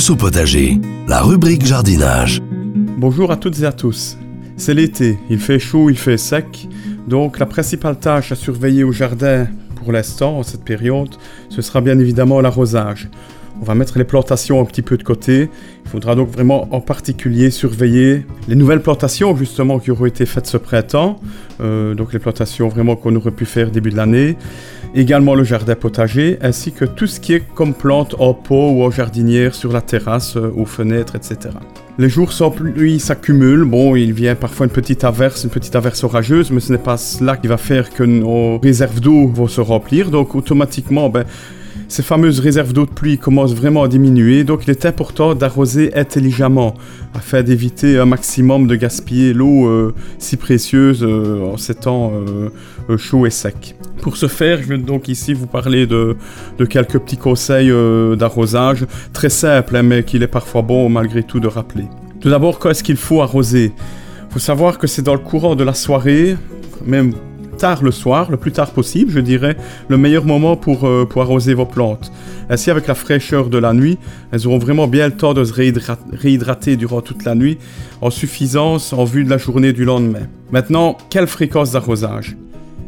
[0.00, 2.40] Tous au potager, la rubrique jardinage.
[2.96, 4.16] Bonjour à toutes et à tous.
[4.56, 6.68] C'est l'été, il fait chaud, il fait sec,
[7.06, 11.10] donc la principale tâche à surveiller au jardin pour l'instant, en cette période,
[11.50, 13.10] ce sera bien évidemment l'arrosage.
[13.60, 15.50] On va mettre les plantations un petit peu de côté.
[15.84, 20.46] Il faudra donc vraiment en particulier surveiller les nouvelles plantations justement qui auront été faites
[20.46, 21.20] ce printemps.
[21.60, 24.36] Euh, donc les plantations vraiment qu'on aurait pu faire début de l'année.
[24.94, 28.82] Également le jardin potager ainsi que tout ce qui est comme plantes en pot ou
[28.82, 31.54] en jardinière sur la terrasse, euh, aux fenêtres, etc.
[31.98, 33.64] Les jours sans pluie s'accumulent.
[33.64, 36.96] Bon, il vient parfois une petite averse, une petite averse orageuse, mais ce n'est pas
[36.96, 40.10] cela qui va faire que nos réserves d'eau vont se remplir.
[40.10, 41.24] Donc automatiquement, ben,
[41.90, 45.92] ces fameuses réserves d'eau de pluie commencent vraiment à diminuer, donc il est important d'arroser
[45.96, 46.74] intelligemment
[47.14, 52.96] afin d'éviter un maximum de gaspiller l'eau euh, si précieuse euh, en ces temps euh,
[52.96, 53.74] chauds et secs.
[54.02, 56.16] Pour ce faire, je vais donc ici vous parler de,
[56.70, 57.72] quelques petits conseils
[58.16, 61.86] d'arrosage, très simples, hein, mais qu'il est parfois bon malgré tout de rappeler.
[62.20, 63.72] Tout d'abord, quand est-ce qu'il faut arroser?
[64.28, 66.36] Il faut savoir que c'est dans le courant de la soirée,
[66.86, 67.14] même
[67.60, 69.56] tard le soir, le plus tard possible, je dirais,
[69.88, 72.10] le meilleur moment pour, euh, pour arroser vos plantes.
[72.48, 73.98] Ainsi, avec la fraîcheur de la nuit,
[74.32, 77.58] elles auront vraiment bien le temps de se réhydrater durant toute la nuit,
[78.00, 80.26] en suffisance en vue de la journée du lendemain.
[80.50, 82.36] Maintenant, quelle fréquence d'arrosage?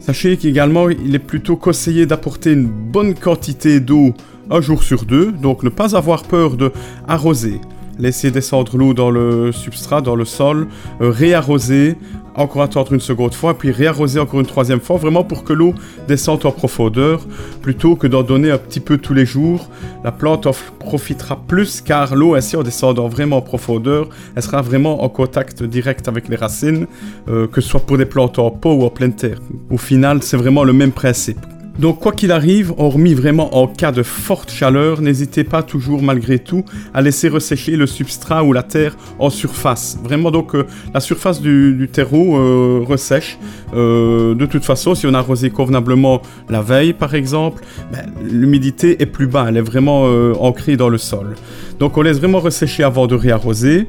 [0.00, 4.14] Sachez qu'également, il est plutôt conseillé d'apporter une bonne quantité d'eau
[4.50, 6.72] un jour sur deux, donc ne pas avoir peur de
[7.06, 7.60] arroser
[7.98, 10.68] laisser descendre l'eau dans le substrat, dans le sol,
[11.00, 11.96] euh, réarroser,
[12.34, 15.74] encore attendre une seconde fois, puis réarroser encore une troisième fois, vraiment pour que l'eau
[16.08, 17.26] descende en profondeur,
[17.62, 19.68] plutôt que d'en donner un petit peu tous les jours.
[20.02, 24.62] La plante en profitera plus car l'eau, ainsi en descendant vraiment en profondeur, elle sera
[24.62, 26.86] vraiment en contact direct avec les racines,
[27.28, 29.38] euh, que ce soit pour des plantes en pot ou en pleine terre.
[29.70, 31.53] Au final, c'est vraiment le même principe.
[31.78, 36.38] Donc quoi qu'il arrive, hormis vraiment en cas de forte chaleur, n'hésitez pas toujours malgré
[36.38, 39.98] tout à laisser ressécher le substrat ou la terre en surface.
[40.02, 43.38] Vraiment donc euh, la surface du, terreau euh, ressèche.
[43.74, 49.02] Euh, de toute façon, si on a arrosé convenablement la veille par exemple, ben, l'humidité
[49.02, 50.04] est plus bas, elle est vraiment
[50.40, 51.34] ancrée dans le sol.
[51.80, 53.88] Donc on laisse vraiment ressécher avant de réarroser.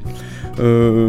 [0.58, 1.08] Euh,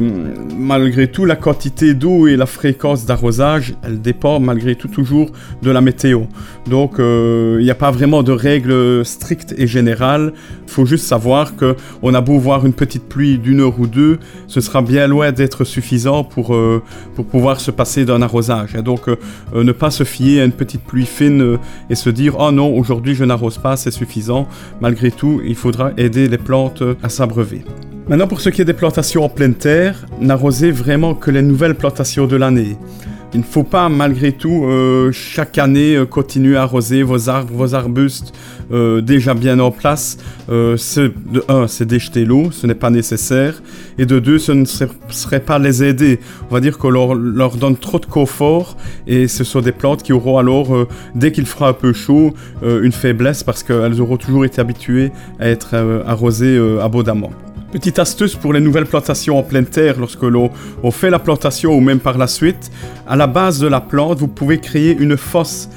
[0.58, 5.32] malgré tout, la quantité d'eau et la fréquence d'arrosage, elle dépend malgré tout toujours
[5.62, 6.24] de la météo.
[6.70, 10.34] Donc, il euh, n'y a pas vraiment de règles strictes et générales.
[10.66, 13.88] Il faut juste savoir que on a beau voir une petite pluie d'une heure ou
[13.88, 16.82] deux, ce sera bien loin d'être suffisant pour, euh,
[17.16, 18.76] pour pouvoir se passer d'un arrosage.
[18.76, 19.08] Et donc,
[19.54, 21.58] ne pas se fier à une petite pluie fine
[21.90, 24.48] et se dire oh non, aujourd'hui je n'arrose pas, c'est suffisant.
[24.82, 27.64] Malgré tout, il faudra aider les plantes à s'abreuver.
[28.10, 31.76] Maintenant, pour ce qui est des plantations en pleine terre, n'arrosez vraiment que les nouvelles
[31.76, 32.78] plantations de l'année.
[33.34, 37.54] Il ne faut pas, malgré tout, euh, chaque année euh, continuer à arroser vos arbres,
[37.54, 38.34] vos arbustes
[38.72, 40.18] euh, déjà bien en place.
[40.48, 43.62] de un, c'est déjeter l'eau, ce n'est pas nécessaire.
[43.98, 46.22] Et de deux, ce ne serait, pas les aider.
[46.50, 50.02] On va dire qu'on leur, leur, donne trop de confort et ce sont des plantes
[50.02, 54.46] qui auront alors, dès qu'il fera un peu chaud, une faiblesse parce qu'elles auront toujours
[54.46, 55.76] été habituées à être
[56.06, 57.32] arrosées abondamment.
[57.72, 60.50] Petite astuce pour les nouvelles plantations en pleine terre, lorsque l'on
[60.90, 62.72] fait la plantation ou même par la suite,
[63.06, 65.68] à la base de la plante, vous pouvez créer une fosse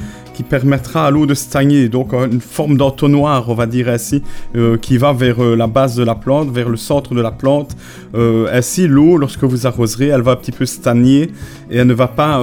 [0.43, 4.23] permettra à l'eau de stagner, donc une forme d'entonnoir, on va dire ainsi,
[4.57, 7.31] euh, qui va vers euh, la base de la plante, vers le centre de la
[7.31, 7.77] plante.
[8.15, 11.31] Euh, ainsi, l'eau, lorsque vous arroserez, elle va un petit peu stagner
[11.71, 12.43] et elle ne va pas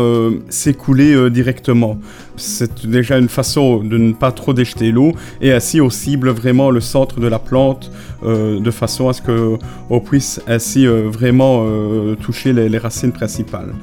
[0.50, 2.00] s'écouler directement.
[2.38, 6.72] C'est déjà une façon de ne pas trop déjeter l'eau et ainsi on cible vraiment
[6.72, 7.92] le centre de la plante
[8.24, 11.66] de façon à ce qu'on puisse ainsi vraiment
[12.22, 13.74] toucher les racines principales.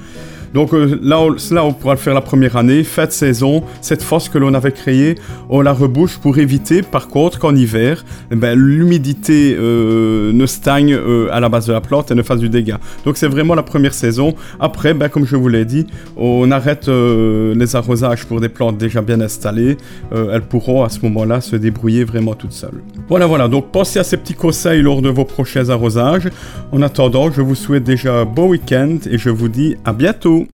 [0.54, 2.84] Donc euh, là, on, on pourra le faire la première année.
[2.84, 5.16] Faites saison, cette fosse que l'on avait créée,
[5.50, 10.94] on la rebouche pour éviter, par contre, qu'en hiver, eh ben, l'humidité euh, ne stagne
[10.94, 12.78] euh, à la base de la plante et ne fasse du dégât.
[13.04, 14.36] Donc c'est vraiment la première saison.
[14.60, 19.02] Après, ben, comme je vous l'ai dit, on arrête les arrosages pour des plantes déjà
[19.02, 19.76] bien installées.
[20.12, 22.82] elles pourront à ce moment-là se débrouiller vraiment toutes seules.
[23.08, 23.48] Voilà, voilà.
[23.48, 26.28] Donc pensez à ces petits conseils lors de vos prochains arrosages.
[26.70, 30.43] En attendant, je vous souhaite déjà un bon week-end et je vous dis à bientôt.